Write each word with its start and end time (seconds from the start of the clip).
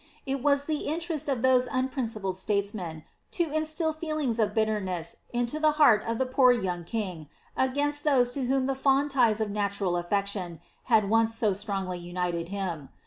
It 0.25 0.41
was 0.41 0.65
the 0.65 0.87
interest 0.87 1.29
of 1.29 1.43
those 1.43 1.67
unprincipled 1.67 2.35
statesmen 2.35 3.03
to 3.33 3.45
isstil 3.49 3.95
feelings 3.95 4.39
of 4.39 4.55
bitterness 4.55 5.17
into 5.31 5.59
the 5.59 5.73
heart 5.73 6.01
of 6.07 6.17
the 6.17 6.25
poor 6.25 6.51
young 6.51 6.83
king, 6.83 7.29
against 7.55 8.03
those 8.03 8.31
to 8.31 8.47
whom 8.47 8.65
the 8.65 8.73
fond 8.73 9.11
ties 9.11 9.39
of 9.39 9.51
natural 9.51 9.91
aflection 9.95 10.59
had 10.85 11.07
once 11.07 11.35
so 11.35 11.53
strongly 11.53 11.99
onited 12.03 12.47
him. 12.49 12.89